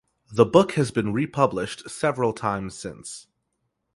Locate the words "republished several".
1.13-2.33